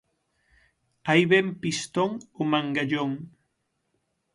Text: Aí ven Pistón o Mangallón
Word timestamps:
Aí 1.11 1.23
ven 1.31 1.47
Pistón 1.61 2.11
o 2.41 2.43
Mangallón 2.51 3.11